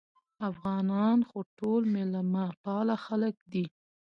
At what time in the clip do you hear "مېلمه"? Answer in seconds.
1.93-2.45